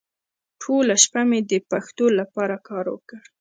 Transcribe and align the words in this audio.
ټوله 0.61 0.95
شپه 1.03 1.21
مې 1.29 1.39
د 1.51 1.53
پښتو 1.69 2.05
لپاره 2.19 2.55
کار 2.67 2.85
وکړ. 2.93 3.21